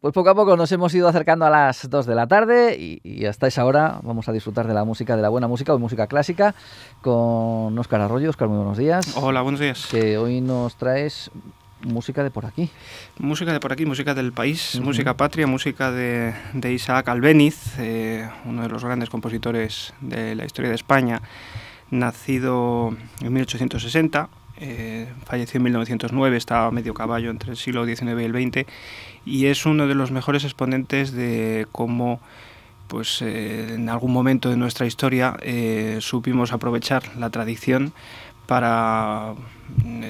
Pues 0.00 0.12
poco 0.12 0.28
a 0.28 0.34
poco 0.34 0.58
nos 0.58 0.70
hemos 0.72 0.94
ido 0.94 1.08
acercando 1.08 1.46
a 1.46 1.50
las 1.50 1.88
2 1.88 2.04
de 2.04 2.14
la 2.14 2.26
tarde 2.26 2.76
y, 3.02 3.24
hasta 3.24 3.46
esa 3.46 3.64
hora 3.64 3.98
vamos 4.02 4.28
a 4.28 4.32
disfrutar 4.32 4.66
de 4.66 4.74
la 4.74 4.84
música, 4.84 5.16
de 5.16 5.22
la 5.22 5.30
buena 5.30 5.48
música 5.48 5.72
o 5.72 5.78
música 5.78 6.06
clásica 6.06 6.54
con 7.00 7.78
Óscar 7.78 8.02
Arroyo. 8.02 8.28
Óscar, 8.28 8.48
muy 8.48 8.58
buenos 8.58 8.76
días. 8.76 9.16
Hola, 9.16 9.40
buenos 9.40 9.58
días. 9.58 9.86
Que 9.90 10.18
hoy 10.18 10.42
nos 10.42 10.76
traes 10.76 11.30
música 11.80 12.22
de 12.22 12.30
por 12.30 12.44
aquí. 12.44 12.68
Música 13.18 13.54
de 13.54 13.58
por 13.58 13.72
aquí, 13.72 13.86
música 13.86 14.12
del 14.12 14.34
país, 14.34 14.78
música 14.82 15.16
patria, 15.16 15.46
música 15.46 15.90
de, 15.90 16.34
Isaac 16.70 17.08
Albéniz, 17.08 17.78
eh, 17.78 18.28
uno 18.44 18.62
de 18.62 18.68
los 18.68 18.84
grandes 18.84 19.08
compositores 19.08 19.94
de 20.02 20.34
la 20.34 20.44
historia 20.44 20.68
de 20.68 20.76
España, 20.76 21.22
nacido 21.90 22.94
en 23.22 23.32
1860 23.32 24.28
eh, 24.58 25.06
falleció 25.24 25.58
en 25.58 25.64
1909, 25.64 26.36
estaba 26.36 26.70
medio 26.70 26.94
caballo 26.94 27.30
entre 27.30 27.50
el 27.50 27.56
siglo 27.56 27.84
XIX 27.84 28.02
y 28.02 28.24
el 28.24 28.32
XX, 28.32 28.66
y 29.24 29.46
es 29.46 29.66
uno 29.66 29.86
de 29.86 29.94
los 29.94 30.10
mejores 30.10 30.44
exponentes 30.44 31.12
de 31.12 31.66
cómo 31.72 32.20
pues 32.88 33.20
eh, 33.20 33.74
en 33.74 33.88
algún 33.88 34.12
momento 34.12 34.48
de 34.48 34.56
nuestra 34.56 34.86
historia 34.86 35.36
eh, 35.42 35.98
supimos 36.00 36.52
aprovechar 36.52 37.02
la 37.16 37.30
tradición 37.30 37.92
para 38.46 39.34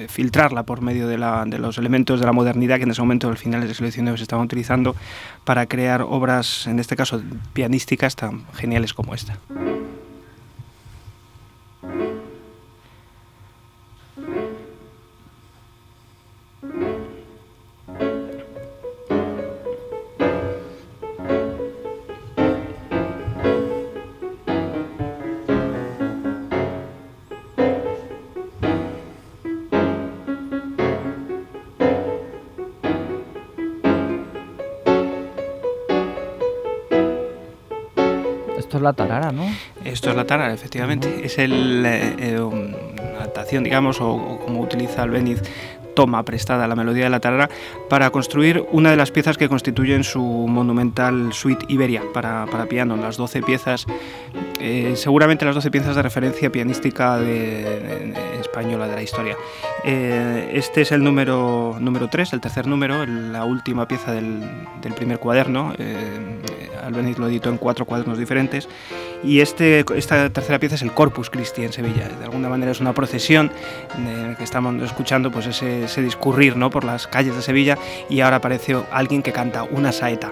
filtrarla 0.09 0.61
por 0.61 0.81
medio 0.81 1.07
de, 1.07 1.17
de, 1.47 1.57
los 1.57 1.79
elementos 1.79 2.19
de 2.19 2.27
la 2.27 2.31
modernidad 2.31 2.77
que 2.77 2.83
en 2.83 2.91
ese 2.91 3.01
momento, 3.01 3.27
al 3.29 3.37
final 3.37 3.61
del 3.61 3.73
siglo 3.73 3.89
XIX, 3.89 4.17
se 4.17 4.23
estaban 4.23 4.45
utilizando 4.45 4.95
para 5.43 5.65
crear 5.65 6.03
obras, 6.03 6.67
en 6.67 6.77
este 6.77 6.95
caso 6.95 7.19
pianísticas, 7.53 8.15
tan 8.15 8.45
geniales 8.53 8.93
como 8.93 9.15
esta. 9.15 9.39
Esto 38.77 38.89
es 38.89 38.95
la 38.95 39.07
tarara, 39.07 39.31
¿no? 39.31 39.43
Esto 39.83 40.09
es 40.11 40.15
la 40.15 40.25
tarara, 40.25 40.53
efectivamente. 40.53 41.25
Es 41.25 41.39
el, 41.39 41.83
eh, 41.83 42.15
eh, 42.19 42.39
una 42.39 43.17
adaptación, 43.17 43.63
digamos, 43.63 43.99
o, 44.01 44.39
como 44.45 44.61
utiliza 44.61 45.01
Albeniz 45.01 45.41
toma 45.95 46.21
prestada 46.21 46.67
la 46.67 46.75
melodía 46.75 47.05
de 47.05 47.09
la 47.09 47.19
tarara 47.19 47.49
para 47.89 48.11
construir 48.11 48.63
una 48.71 48.91
de 48.91 48.97
las 48.97 49.09
piezas 49.09 49.35
que 49.35 49.49
constituyen 49.49 50.03
su 50.03 50.21
monumental 50.21 51.33
suite 51.33 51.65
Iberia 51.69 52.03
para, 52.13 52.45
para 52.45 52.67
piano, 52.67 52.95
las 52.97 53.17
12 53.17 53.41
piezas, 53.41 53.87
eh, 54.59 54.93
seguramente 54.95 55.43
las 55.43 55.55
12 55.55 55.71
piezas 55.71 55.95
de 55.95 56.03
referencia 56.03 56.51
pianística 56.51 57.17
de, 57.17 58.13
española 58.39 58.87
de 58.87 58.93
la 58.93 59.01
historia. 59.01 59.37
Eh, 59.83 60.51
este 60.53 60.81
es 60.81 60.91
el 60.91 61.03
número, 61.03 61.77
número 61.79 62.09
3, 62.09 62.33
el 62.33 62.41
tercer 62.41 62.67
número, 62.67 63.03
la 63.07 63.45
última 63.45 63.87
pieza 63.87 64.11
del, 64.11 64.41
del 64.83 64.93
primer 64.93 65.17
cuaderno. 65.17 65.73
Eh, 65.79 66.41
Albeniz 66.87 67.17
lo 67.17 67.27
editó 67.27 67.49
en 67.49 67.57
cuatro 67.57 67.85
cuadernos 67.85 68.17
diferentes 68.17 68.67
y 69.23 69.41
este, 69.41 69.85
esta 69.95 70.29
tercera 70.29 70.59
pieza 70.59 70.75
es 70.75 70.81
el 70.81 70.91
Corpus 70.93 71.29
Christi 71.29 71.63
en 71.63 71.73
Sevilla. 71.73 72.09
De 72.09 72.25
alguna 72.25 72.49
manera 72.49 72.71
es 72.71 72.79
una 72.79 72.93
procesión 72.93 73.51
en 73.97 74.31
la 74.31 74.37
que 74.37 74.43
estamos 74.43 74.81
escuchando 74.81 75.31
pues 75.31 75.47
ese, 75.47 75.85
ese 75.85 76.01
discurrir 76.01 76.55
¿no? 76.55 76.69
por 76.69 76.83
las 76.83 77.07
calles 77.07 77.35
de 77.35 77.41
Sevilla 77.41 77.77
y 78.09 78.21
ahora 78.21 78.37
aparece 78.37 78.75
alguien 78.91 79.21
que 79.21 79.31
canta 79.31 79.63
una 79.63 79.91
saeta. 79.91 80.31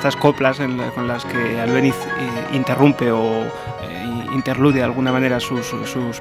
Estas 0.00 0.16
coplas 0.16 0.58
con 0.94 1.06
las 1.06 1.26
que 1.26 1.60
Albeniz 1.60 1.94
eh, 1.94 2.56
interrumpe 2.56 3.12
o 3.12 3.44
interlude 4.34 4.78
de 4.78 4.84
alguna 4.84 5.12
manera 5.12 5.40
sus, 5.40 5.66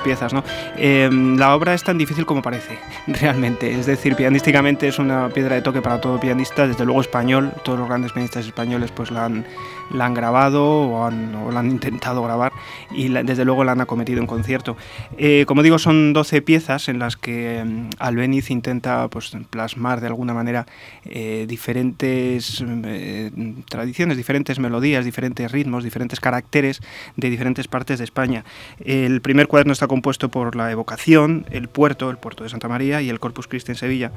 piezas. 0.04 0.34
¿no? 0.34 0.44
Em, 0.78 1.38
la 1.38 1.56
obra 1.56 1.74
es 1.74 1.84
tan 1.84 1.98
difícil 1.98 2.26
como 2.26 2.42
parece, 2.42 2.80
realmente. 3.08 3.80
Es 3.80 3.86
decir, 3.86 4.16
pianísticamente 4.16 4.88
es 4.88 5.00
una 5.00 5.30
piedra 5.30 5.56
de 5.56 5.62
toque 5.62 5.82
para 5.82 6.02
todo 6.02 6.20
pianista, 6.20 6.68
desde 6.68 6.86
luego 6.86 7.02
español. 7.02 7.52
Todos 7.64 7.80
los 7.80 7.88
grandes 7.88 8.12
pianistas 8.12 8.46
españoles 8.46 8.92
pues 8.92 9.12
la 9.12 9.26
han, 9.26 10.14
grabado 10.14 10.66
o, 10.66 11.06
han, 11.06 11.54
la 11.54 11.60
han 11.60 11.70
intentado 11.70 12.24
grabar 12.24 12.52
y 12.92 13.10
desde 13.10 13.46
luego 13.46 13.64
la 13.64 13.74
han 13.74 13.82
acometido 13.82 14.20
en 14.20 14.28
concierto. 14.28 14.78
Eh, 15.18 15.46
como 15.48 15.64
digo, 15.64 15.80
son 15.80 16.14
12 16.14 16.42
piezas 16.42 16.90
en 16.90 17.00
las 17.00 17.18
que 17.18 17.60
em, 17.60 17.90
Albeniz 18.00 18.52
intenta 18.52 19.08
pues, 19.08 19.36
plasmar 19.50 20.02
de 20.02 20.08
alguna 20.08 20.34
manera 20.34 20.66
eh, 21.06 21.46
diferentes 21.48 22.64
eh, 22.86 23.32
tradiciones, 23.70 24.18
diferentes 24.18 24.60
melodías, 24.60 25.06
diferentes 25.06 25.52
ritmos, 25.52 25.84
diferentes 25.84 26.20
caracteres 26.20 26.82
de 27.16 27.30
diferentes 27.30 27.68
partes 27.70 28.00
de 28.00 28.04
España. 28.04 28.44
El 28.84 29.22
primer 29.22 29.48
cuaderno 29.48 29.74
está 29.74 29.88
compuesto 29.88 30.30
por 30.30 30.56
la 30.56 30.72
evocación, 30.72 31.46
el 31.52 31.68
puerto, 31.68 32.10
el 32.10 32.18
puerto 32.18 32.44
de 32.44 32.50
Santa 32.50 32.68
María 32.68 33.02
y 33.02 33.10
el 33.10 33.20
Corpus 33.20 33.48
Christi 33.48 33.72
en 33.72 33.78
Sevilla. 33.78 34.12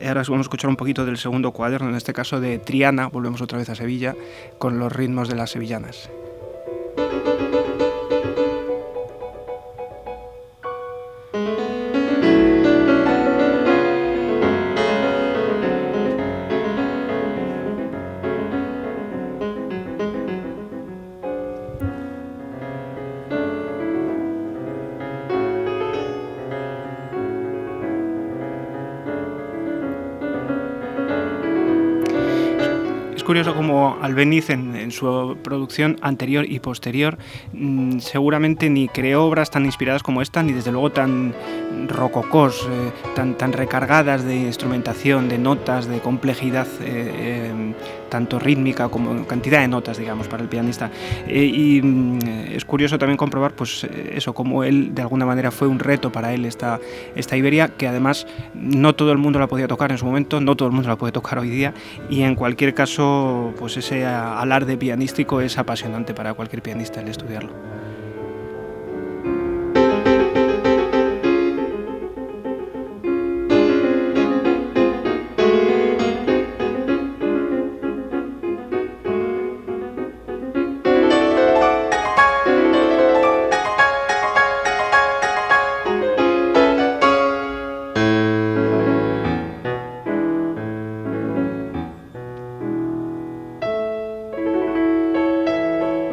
Ahora 0.00 0.22
vamos 0.22 0.38
a 0.38 0.40
escuchar 0.42 0.68
un 0.68 0.76
poquito 0.76 1.04
del 1.04 1.16
segundo 1.16 1.52
cuaderno, 1.52 1.88
en 1.88 1.94
este 1.94 2.12
caso 2.12 2.40
de 2.40 2.58
Triana, 2.58 3.06
volvemos 3.06 3.40
otra 3.40 3.58
vez 3.58 3.68
a 3.68 3.74
Sevilla, 3.74 4.14
con 4.58 4.78
los 4.78 4.92
ritmos 4.92 5.28
de 5.28 5.36
las 5.36 5.50
sevillanas. 5.50 6.10
Curioso 33.26 33.56
como 33.56 33.98
Albeniz 34.00 34.50
en, 34.50 34.92
su 34.92 35.36
producción 35.42 35.96
anterior 36.00 36.46
y 36.48 36.60
posterior 36.60 37.18
mm, 37.52 37.98
seguramente 37.98 38.70
ni 38.70 38.88
creó 38.88 39.24
obras 39.24 39.50
tan 39.50 39.66
inspiradas 39.66 40.04
como 40.04 40.22
esta, 40.22 40.44
ni 40.44 40.52
desde 40.52 40.70
luego 40.70 40.92
tan 40.92 41.34
rococós, 41.88 42.68
eh, 42.70 42.92
tan, 43.16 43.36
tan 43.36 43.52
recargadas 43.52 44.24
de 44.24 44.36
instrumentación, 44.36 45.28
de 45.28 45.38
notas, 45.38 45.86
de 45.86 45.98
complejidad, 45.98 46.68
eh, 46.80 46.84
eh, 47.50 47.74
tanto 48.08 48.38
rítmica 48.38 48.88
como 48.88 49.26
cantidad 49.26 49.60
de 49.60 49.68
notas, 49.68 49.98
digamos, 49.98 50.28
para 50.28 50.42
el 50.42 50.48
pianista. 50.48 50.90
y 51.28 51.80
mm, 51.82 52.18
es 52.54 52.64
curioso 52.64 52.98
también 52.98 53.16
comprobar, 53.16 53.52
pues 53.52 53.84
eso, 53.84 54.34
como 54.34 54.64
él 54.64 54.94
de 54.94 55.02
alguna 55.02 55.26
manera 55.26 55.50
fue 55.50 55.68
un 55.68 55.78
reto 55.78 56.10
para 56.10 56.32
él 56.32 56.44
esta, 56.44 56.80
esta 57.14 57.36
Iberia, 57.36 57.68
que 57.68 57.88
además 57.88 58.26
no 58.54 58.94
todo 58.94 59.12
el 59.12 59.18
mundo 59.18 59.38
la 59.38 59.46
podía 59.46 59.68
tocar 59.68 59.90
en 59.90 59.98
su 59.98 60.06
momento, 60.06 60.40
no 60.40 60.56
todo 60.56 60.68
el 60.68 60.74
mundo 60.74 60.88
la 60.88 60.96
puede 60.96 61.12
tocar 61.12 61.38
hoy 61.38 61.50
día, 61.50 61.74
y 62.08 62.22
en 62.22 62.34
cualquier 62.34 62.74
caso 62.74 63.54
pues 63.58 63.76
ese 63.76 64.04
alarde 64.04 64.76
pianístico 64.76 65.40
es 65.40 65.58
apasionante 65.58 66.14
para 66.14 66.34
cualquier 66.34 66.62
pianista 66.62 67.00
el 67.00 67.08
estudiarlo. 67.08 67.85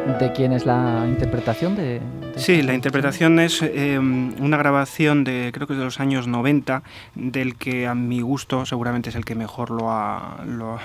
¿De 0.04 0.32
quién 0.32 0.52
es 0.52 0.66
la 0.66 1.06
interpretación? 1.08 1.76
De, 1.76 2.00
sí, 2.36 2.60
la 2.60 2.74
interpretación 2.74 3.38
es 3.40 3.62
em, 3.62 4.34
una 4.38 4.58
grabación 4.58 5.24
de 5.24 5.50
creo 5.52 5.66
que 5.66 5.72
es 5.72 5.78
de 5.78 5.84
los 5.86 5.98
años 5.98 6.26
90, 6.26 6.82
del 7.14 7.56
que 7.56 7.86
a 7.86 7.94
mi 7.94 8.20
gusto 8.20 8.66
seguramente 8.66 9.08
es 9.08 9.16
el 9.16 9.24
que 9.24 9.34
mejor 9.34 9.70
lo 9.70 9.90
ha, 9.90 10.44
lo, 10.46 10.78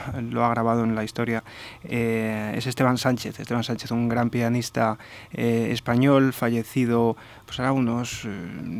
ha 0.45 0.49
grabado 0.49 0.85
en 0.85 0.95
la 0.95 1.03
historia. 1.03 1.43
Eh, 1.83 2.53
es 2.55 2.65
Esteban 2.65 2.97
Sánchez. 2.97 3.41
Esteban 3.41 3.65
Sánchez, 3.65 3.91
un 3.91 4.07
gran 4.07 4.29
pianista 4.29 4.97
eh, 5.33 5.67
español, 5.71 6.31
fallecido 6.31 7.17
pues 7.45 7.59
ahora 7.59 7.73
unos 7.73 8.23
eh, 8.25 8.29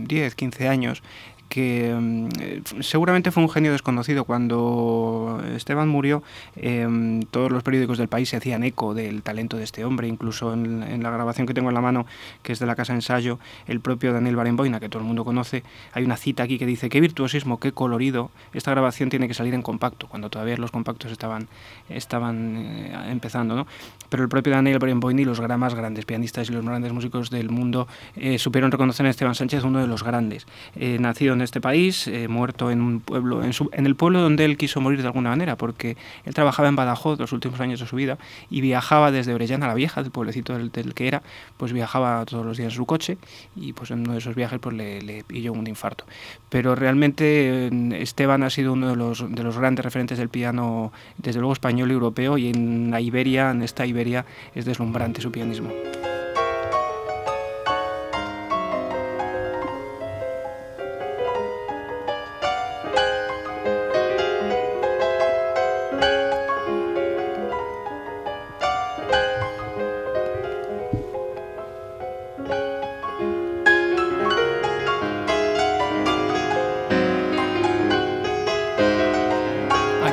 10, 0.07 0.35
15 0.35 0.69
años, 0.69 1.03
que 1.49 1.93
mm, 1.99 2.81
seguramente 2.81 3.31
fue 3.31 3.43
un 3.43 3.49
genio 3.49 3.71
desconocido. 3.71 4.23
Cuando 4.23 5.41
Esteban 5.55 5.89
murió, 5.89 6.23
em, 6.55 7.21
todos 7.23 7.51
los 7.51 7.63
periódicos 7.63 7.97
del 7.97 8.07
país 8.07 8.29
se 8.29 8.37
hacían 8.37 8.63
eco 8.63 8.93
del 8.93 9.23
talento 9.23 9.57
de 9.57 9.63
este 9.63 9.83
hombre, 9.83 10.07
incluso 10.07 10.53
en, 10.53 11.03
la 11.03 11.09
grabación 11.09 11.47
que 11.47 11.53
tengo 11.53 11.69
en 11.69 11.75
la 11.75 11.81
mano, 11.81 12.05
que 12.43 12.53
es 12.53 12.59
de 12.59 12.65
la 12.65 12.75
Casa 12.75 12.93
Ensayo, 12.93 13.39
el 13.67 13.81
propio 13.81 14.13
Daniel 14.13 14.35
Barenboina, 14.35 14.79
que 14.79 14.89
todo 14.89 15.01
el 15.01 15.07
mundo 15.07 15.25
conoce, 15.25 15.63
hay 15.93 16.03
una 16.03 16.17
cita 16.17 16.43
aquí 16.43 16.57
que 16.57 16.65
dice, 16.65 16.89
qué 16.89 17.01
virtuosismo, 17.01 17.59
qué 17.59 17.71
colorido, 17.71 18.31
esta 18.53 18.71
grabación 18.71 19.09
tiene 19.09 19.27
que 19.27 19.33
salir 19.33 19.53
en 19.53 19.61
compacto, 19.61 20.07
cuando 20.07 20.29
todavía 20.29 20.55
los 20.57 20.71
compactos 20.71 21.11
estaban, 21.11 21.47
estaban 21.89 22.57
eh, 22.57 23.11
empezando, 23.11 23.55
¿no? 23.55 23.67
Pero 24.09 24.23
el 24.23 24.29
propio 24.29 24.53
Daniel 24.53 24.79
Barenboim 24.79 25.19
y 25.19 25.25
los 25.25 25.39
más 25.57 25.73
grandes 25.73 26.05
pianistas 26.05 26.49
y 26.49 26.53
los 26.53 26.63
grandes 26.65 26.93
músicos 26.93 27.29
del 27.29 27.49
mundo 27.49 27.87
eh, 28.15 28.37
supieron 28.37 28.71
reconocer 28.71 29.05
a 29.05 29.09
Esteban 29.09 29.35
Sánchez 29.35 29.63
uno 29.63 29.79
de 29.79 29.87
los 29.87 30.03
grandes. 30.03 30.45
Eh, 30.75 30.97
nacido 30.99 31.33
en 31.33 31.38
este 31.41 31.61
país, 31.61 32.07
eh, 32.07 32.27
muerto 32.27 32.71
en 32.71 32.81
un 32.81 32.99
pueblo, 32.99 33.43
en, 33.43 33.85
el 33.85 33.95
pueblo 33.95 34.21
donde 34.21 34.45
él 34.45 34.57
quiso 34.57 34.81
morir 34.81 35.01
de 35.01 35.07
alguna 35.07 35.29
manera, 35.29 35.57
porque 35.57 35.97
él 36.25 36.33
trabajaba 36.33 36.69
en 36.69 36.75
Badajoz 36.75 37.19
los 37.19 37.31
últimos 37.31 37.59
años 37.59 37.79
de 37.79 37.85
su 37.85 37.95
vida 37.95 38.17
y 38.49 38.61
viajaba 38.61 39.11
desde 39.11 39.33
Orellana 39.33 39.65
a 39.65 39.69
la 39.69 39.75
Vieja, 39.75 40.01
del 40.01 40.11
pueblecito 40.11 40.57
del, 40.57 40.71
que 40.71 41.07
era, 41.07 41.23
pues 41.57 41.73
viajaba 41.73 42.25
todos 42.25 42.45
los 42.45 42.57
días 42.57 42.73
en 42.73 42.77
su 42.77 42.85
coche 42.85 43.17
y 43.55 43.73
pues 43.73 43.91
en 43.91 44.01
uno 44.01 44.13
de 44.13 44.19
esos 44.19 44.35
viajes 44.35 44.59
pues 44.59 44.75
le, 44.75 45.01
le 45.01 45.23
pilló 45.23 45.53
un 45.53 45.67
infarto. 45.67 46.05
Pero 46.49 46.75
realmente 46.75 47.69
Esteban 48.01 48.43
ha 48.43 48.49
sido 48.49 48.73
uno 48.73 48.89
de 48.89 48.95
los, 48.95 49.25
de 49.29 49.43
los 49.43 49.57
grandes 49.57 49.85
referentes 49.85 50.17
del 50.17 50.29
piano, 50.29 50.91
desde 51.17 51.39
luego 51.39 51.53
español 51.53 51.89
y 51.89 51.93
europeo, 51.93 52.37
y 52.37 52.49
en 52.49 52.91
la 52.91 53.01
Iberia, 53.01 53.51
en 53.51 53.61
esta 53.61 53.85
Iberia, 53.85 54.25
es 54.55 54.65
deslumbrante 54.65 55.21
su 55.21 55.31
pianismo. 55.31 55.69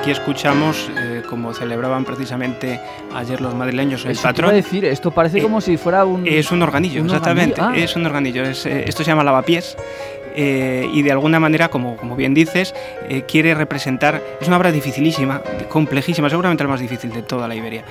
Aquí 0.06 0.12
escuchamos 0.12 0.88
eh, 0.96 1.22
como 1.28 1.52
celebraban 1.52 2.04
precisamente 2.04 2.80
ayer 3.12 3.40
los 3.40 3.56
madrileños 3.56 4.04
el 4.04 4.16
patrón. 4.16 4.54
decir, 4.54 4.84
esto 4.84 5.10
parece 5.10 5.42
como 5.42 5.60
si 5.60 5.76
fuera 5.76 6.04
un... 6.04 6.24
Es 6.28 6.52
un 6.52 6.62
organillo, 6.62 7.02
exactamente, 7.02 7.60
ah. 7.60 7.72
es 7.74 7.96
un 7.96 8.06
organillo. 8.06 8.44
Eh, 8.44 8.84
esto 8.86 9.02
se 9.02 9.10
llama 9.10 9.24
lavapiés. 9.24 9.76
Eh, 10.36 10.88
y 10.92 11.02
de 11.02 11.10
alguna 11.10 11.40
manera, 11.40 11.70
como, 11.70 11.96
como 11.96 12.14
bien 12.14 12.34
dices, 12.34 12.72
quiere 13.26 13.54
representar, 13.54 14.22
es 14.40 14.46
una 14.46 14.58
obra 14.58 14.70
dificilísima, 14.70 15.42
complejísima, 15.68 16.30
seguramente 16.30 16.62
la 16.62 16.68
más 16.68 16.80
difícil 16.80 17.10
de 17.10 17.22
toda 17.22 17.48
la 17.48 17.56
Iberia, 17.56 17.82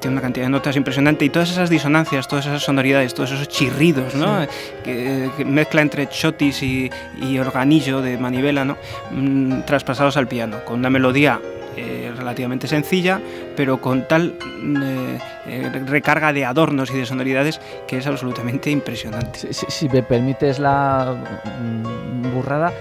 tiene 0.00 0.14
una 0.14 0.22
cantidad 0.22 0.46
de 0.46 0.50
notas 0.50 0.76
impresionante 0.76 1.24
y 1.24 1.30
todas 1.30 1.50
esas 1.50 1.70
disonancias, 1.70 2.26
todas 2.26 2.46
esas 2.46 2.62
sonoridades, 2.62 3.14
todos 3.14 3.32
esos 3.32 3.48
chirridos, 3.48 4.14
¿no? 4.14 4.46
Que, 4.82 5.30
mezcla 5.44 5.82
entre 5.82 6.08
chotis 6.08 6.62
y, 6.62 6.90
y, 7.20 7.38
organillo 7.38 8.00
de 8.00 8.18
manivela, 8.18 8.64
¿no? 8.64 8.76
Mm, 9.10 9.62
traspasados 9.62 10.16
al 10.16 10.26
piano, 10.26 10.64
con 10.64 10.78
una 10.78 10.90
melodía 10.90 11.40
eh, 11.76 12.12
relativamente 12.16 12.66
sencilla, 12.66 13.20
pero 13.56 13.80
con 13.80 14.08
tal 14.08 14.34
eh, 14.82 15.18
eh, 15.46 15.70
recarga 15.86 16.32
de 16.32 16.44
adornos 16.44 16.90
y 16.90 16.98
de 16.98 17.06
sonoridades 17.06 17.60
que 17.86 17.98
es 17.98 18.06
absolutamente 18.08 18.70
impresionante. 18.70 19.52
Si, 19.52 19.88
me 19.88 20.02
permites 20.02 20.58
la 20.58 21.16
mm, 21.60 22.34
burrada, 22.34 22.72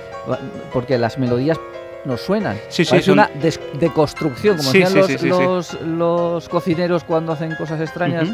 porque 0.73 0.97
las 0.97 1.19
melodías 1.19 1.59
nos 2.05 2.21
suenan. 2.21 2.57
Sí, 2.69 2.85
sí, 2.85 2.95
es 2.95 3.07
una 3.07 3.29
deconstrucción, 3.79 4.57
como 4.57 4.71
decían 4.71 4.93
los, 5.29 5.81
los, 5.81 6.49
cocineros 6.49 7.03
cuando 7.03 7.33
hacen 7.33 7.55
cosas 7.55 7.81
extrañas 7.81 8.29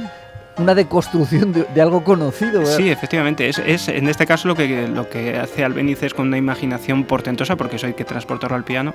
una 0.57 0.73
deconstrucción 0.73 1.51
de, 1.51 1.81
algo 1.81 2.03
conocido. 2.03 2.65
Sí, 2.65 2.89
efectivamente. 2.89 3.49
Es, 3.49 3.59
es, 3.59 3.87
en 3.87 4.07
este 4.07 4.25
caso 4.25 4.47
lo 4.47 4.55
que, 4.55 4.87
lo 4.87 5.09
que 5.09 5.37
hace 5.37 5.65
Albeniz 5.65 6.01
es 6.03 6.13
con 6.13 6.27
una 6.27 6.37
imaginación 6.37 7.03
portentosa, 7.03 7.55
porque 7.55 7.75
eso 7.75 7.87
hay 7.87 7.93
que 7.93 8.05
transportarlo 8.05 8.55
al 8.55 8.63
piano, 8.63 8.93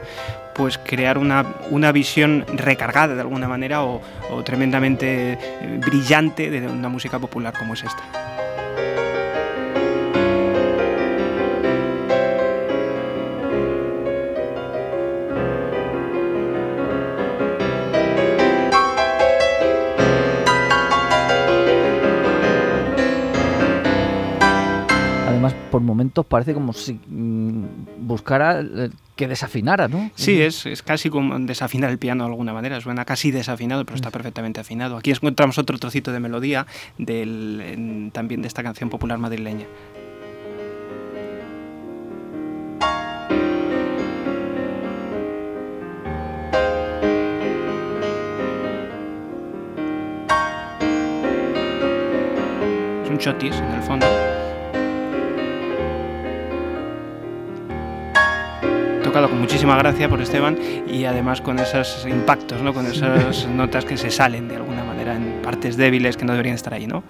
pues 0.55 0.79
crear 0.79 1.19
una, 1.19 1.45
una 1.71 1.93
visión 1.93 2.45
recargada 2.55 3.15
de 3.15 3.21
alguna 3.21 3.49
manera 3.49 3.83
o, 3.83 4.01
o 4.31 4.43
tremendamente 4.43 5.33
eh, 5.33 5.81
brillante 5.85 6.51
de 6.51 6.67
una 6.67 6.89
música 6.89 7.19
popular 7.19 7.55
como 7.59 7.75
es 7.75 7.85
esta. 7.85 8.31
Por 25.71 25.81
momentos 25.81 26.27
parece 26.27 26.53
como 26.53 26.73
si 26.73 26.95
mm, 26.95 27.65
buscara 28.01 28.61
eh, 28.61 28.91
que 29.17 29.29
desafinara, 29.29 29.89
¿no? 29.89 30.11
Sí, 30.15 30.41
es, 30.43 30.67
es, 30.67 30.83
casi 30.83 31.11
como 31.11 31.39
desafinar 31.41 31.91
el 31.91 31.99
piano 31.99 32.25
de 32.25 32.31
alguna 32.31 32.53
manera, 32.53 32.81
suena 32.81 33.05
casi 33.05 33.31
desafinado, 33.31 33.85
pero 33.85 33.97
está 33.97 34.11
perfectamente 34.11 34.61
afinado. 34.61 34.97
Aquí 34.97 35.11
encontramos 35.11 35.59
otro 35.59 35.79
trocito 35.79 36.13
de 36.13 36.21
melodía 36.21 36.67
del, 36.99 38.11
también 38.13 38.43
de 38.43 38.49
esta 38.49 38.63
canción 38.63 38.91
popular 38.91 39.19
madrileña. 39.19 39.67
Es 53.05 53.11
un 53.11 53.19
chotis 53.19 53.57
en 53.57 53.71
el 53.73 53.83
fondo. 53.83 54.30
Tocado 59.11 59.29
con 59.29 59.41
muchísima 59.41 59.77
gracia 59.77 60.09
por 60.09 60.23
Esteban 60.23 60.57
y 60.87 61.05
además 61.05 61.41
con 61.41 61.59
esos 61.59 62.07
impactos, 62.09 62.63
¿no? 62.63 62.73
con 62.73 62.87
esas 62.87 63.45
notas 63.57 63.85
que 63.85 63.97
se 63.97 64.09
salen 64.09 64.47
de 64.47 64.55
alguna 64.55 64.85
manera 64.85 65.17
en 65.17 65.43
partes 65.43 65.77
débiles 65.77 66.17
que 66.17 66.25
no 66.25 66.31
deberían 66.31 66.55
estar 66.55 66.73
ahí. 66.73 66.87
¿no? 66.87 67.03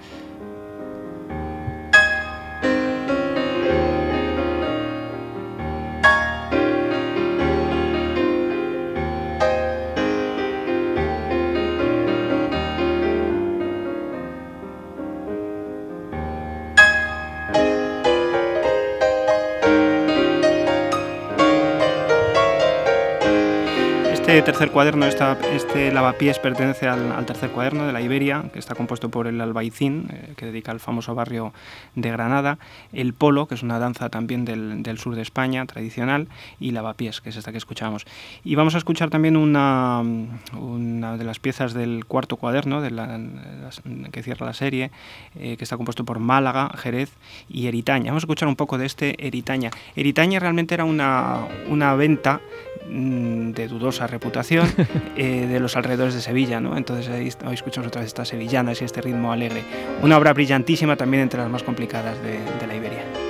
Este 24.30 24.52
tercer 24.52 24.70
cuaderno, 24.70 25.06
esta, 25.06 25.36
este 25.52 25.90
lavapiés 25.90 26.38
pertenece 26.38 26.86
al, 26.86 27.26
tercer 27.26 27.50
cuaderno 27.50 27.84
de 27.88 27.92
la 27.92 28.00
Iberia, 28.00 28.44
que 28.52 28.60
está 28.60 28.76
compuesto 28.76 29.08
por 29.08 29.26
el 29.26 29.40
albaicín, 29.40 30.06
eh, 30.08 30.34
que 30.36 30.46
dedica 30.46 30.70
al 30.70 30.78
famoso 30.78 31.16
barrio 31.16 31.52
de 31.96 32.12
Granada, 32.12 32.60
el 32.92 33.12
polo, 33.12 33.48
que 33.48 33.56
es 33.56 33.64
una 33.64 33.80
danza 33.80 34.08
también 34.08 34.44
del, 34.44 34.98
sur 34.98 35.16
de 35.16 35.22
España, 35.22 35.66
tradicional, 35.66 36.28
y 36.60 36.70
lavapiés, 36.70 37.20
que 37.20 37.30
es 37.30 37.36
esta 37.36 37.50
que 37.50 37.58
escuchamos. 37.58 38.06
Y 38.44 38.54
vamos 38.54 38.76
a 38.76 38.78
escuchar 38.78 39.10
también 39.10 39.36
una, 39.36 40.00
una 40.56 41.16
de 41.16 41.24
las 41.24 41.40
piezas 41.40 41.74
del 41.74 42.04
cuarto 42.04 42.36
cuaderno 42.36 42.80
que 44.12 44.22
cierra 44.22 44.46
la 44.46 44.54
serie, 44.54 44.92
eh, 45.34 45.56
que 45.56 45.64
está 45.64 45.76
compuesto 45.76 46.04
por 46.04 46.20
Málaga, 46.20 46.70
Jerez 46.76 47.10
y 47.48 47.66
Eritaña. 47.66 48.12
Vamos 48.12 48.22
a 48.22 48.26
escuchar 48.26 48.46
un 48.46 48.54
poco 48.56 48.78
de 48.78 48.86
este 48.86 49.26
Eritaña. 49.26 49.72
Eritaña 49.96 50.38
realmente 50.38 50.74
era 50.74 50.84
una, 50.84 51.48
una 51.68 51.96
venta 51.96 52.40
mm, 52.88 53.50
de 53.50 53.66
dudosa 53.66 54.06
reputación 54.06 54.19
eh, 55.16 55.46
de 55.46 55.60
los 55.60 55.76
alrededores 55.76 56.14
de 56.14 56.20
Sevilla, 56.20 56.60
¿no? 56.60 56.76
Entonces 56.76 57.08
ahí, 57.08 57.30
hoy 57.46 57.54
escuchamos 57.54 57.88
otra 57.88 58.00
vez 58.00 58.08
estas 58.08 58.28
sevillanas 58.28 58.80
y 58.82 58.84
este 58.84 59.00
ritmo 59.00 59.32
alegre. 59.32 59.62
Una 60.02 60.16
obra 60.16 60.32
brillantísima 60.32 60.96
también 60.96 61.22
entre 61.24 61.40
las 61.40 61.50
más 61.50 61.62
complicadas 61.62 62.22
de, 62.22 62.38
de 62.60 62.66
la 62.66 62.76
Iberia. 62.76 63.29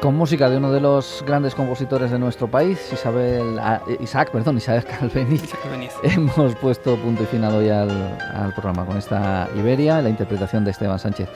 Con 0.00 0.16
música 0.16 0.48
de 0.48 0.56
uno 0.56 0.72
de 0.72 0.80
los 0.80 1.22
grandes 1.26 1.54
compositores 1.54 2.10
de 2.10 2.18
nuestro 2.18 2.48
país, 2.48 2.90
Isabel, 2.92 3.60
Isaac, 4.00 4.30
perdón, 4.30 4.56
Isabel 4.56 4.84
Calveniz, 4.84 5.52
hemos 6.02 6.54
puesto 6.56 6.96
punto 6.96 7.22
y 7.22 7.26
final 7.26 7.54
hoy 7.54 7.68
al, 7.68 8.52
programa 8.54 8.84
con 8.86 8.96
esta 8.96 9.48
Iberia, 9.56 10.00
la 10.00 10.08
interpretación 10.08 10.64
de 10.64 10.70
Esteban 10.70 10.98
Sánchez. 10.98 11.28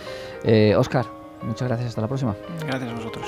Oscar, 0.76 1.04
eh, 1.04 1.44
muchas 1.44 1.68
gracias, 1.68 1.90
hasta 1.90 2.00
la 2.00 2.08
próxima. 2.08 2.34
Gracias 2.66 2.90
a 2.90 2.94
vosotros. 2.94 3.26